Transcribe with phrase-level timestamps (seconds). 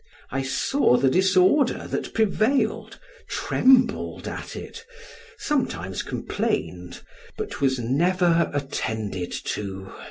[0.31, 2.97] I saw the disorder that prevailed,
[3.29, 4.83] trembled at it,
[5.37, 7.01] sometimes complained,
[7.37, 9.91] but was never attended to.